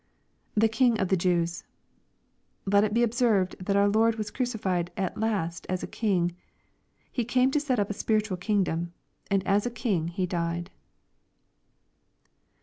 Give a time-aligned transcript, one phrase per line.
[0.55, 1.63] [The King of the Jews.'\
[2.65, 6.35] Let it be observed, that our Lord was crucified at last as a King.
[7.11, 8.93] He came to set up a spiritual kingdom,
[9.29, 10.71] and as a King He died.